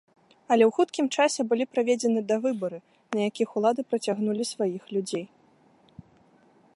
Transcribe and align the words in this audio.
Але 0.53 0.63
ў 0.69 0.73
хуткім 0.77 1.09
часе 1.17 1.41
былі 1.49 1.65
праведзены 1.73 2.21
давыбары, 2.31 2.79
на 3.17 3.27
якіх 3.29 3.47
улады 3.61 3.81
прыцягнулі 3.91 4.43
сваіх 4.53 4.83
людзей. 4.97 5.25